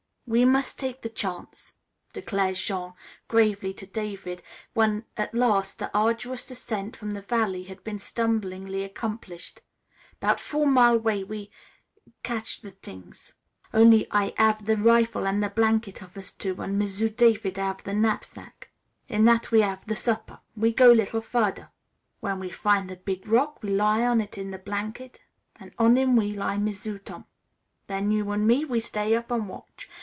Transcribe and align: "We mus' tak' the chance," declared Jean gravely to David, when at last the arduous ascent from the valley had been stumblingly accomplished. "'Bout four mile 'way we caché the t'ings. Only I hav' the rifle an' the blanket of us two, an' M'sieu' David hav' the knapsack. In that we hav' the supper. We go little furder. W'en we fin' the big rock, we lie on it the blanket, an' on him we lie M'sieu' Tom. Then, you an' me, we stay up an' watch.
"We 0.33 0.45
mus' 0.45 0.73
tak' 0.73 1.01
the 1.01 1.09
chance," 1.09 1.75
declared 2.13 2.55
Jean 2.55 2.93
gravely 3.27 3.73
to 3.73 3.85
David, 3.85 4.41
when 4.73 5.03
at 5.17 5.35
last 5.35 5.77
the 5.77 5.91
arduous 5.93 6.49
ascent 6.49 6.95
from 6.95 7.11
the 7.11 7.21
valley 7.21 7.63
had 7.63 7.83
been 7.83 7.99
stumblingly 7.99 8.85
accomplished. 8.85 9.61
"'Bout 10.21 10.39
four 10.39 10.65
mile 10.67 10.97
'way 10.97 11.21
we 11.25 11.51
caché 12.23 12.61
the 12.61 12.71
t'ings. 12.71 13.33
Only 13.73 14.07
I 14.09 14.33
hav' 14.37 14.65
the 14.67 14.77
rifle 14.77 15.27
an' 15.27 15.41
the 15.41 15.49
blanket 15.49 16.01
of 16.01 16.15
us 16.15 16.31
two, 16.31 16.61
an' 16.63 16.77
M'sieu' 16.79 17.09
David 17.09 17.57
hav' 17.57 17.83
the 17.83 17.93
knapsack. 17.93 18.69
In 19.09 19.25
that 19.25 19.51
we 19.51 19.59
hav' 19.59 19.85
the 19.85 19.97
supper. 19.97 20.39
We 20.55 20.71
go 20.71 20.93
little 20.93 21.19
furder. 21.19 21.71
W'en 22.23 22.39
we 22.39 22.49
fin' 22.49 22.87
the 22.87 22.95
big 22.95 23.27
rock, 23.27 23.61
we 23.61 23.71
lie 23.71 24.03
on 24.07 24.21
it 24.21 24.31
the 24.37 24.57
blanket, 24.57 25.19
an' 25.57 25.73
on 25.77 25.97
him 25.97 26.15
we 26.15 26.31
lie 26.33 26.55
M'sieu' 26.55 26.99
Tom. 26.99 27.25
Then, 27.87 28.11
you 28.13 28.31
an' 28.31 28.47
me, 28.47 28.63
we 28.63 28.79
stay 28.79 29.13
up 29.13 29.29
an' 29.29 29.49
watch. 29.49 29.89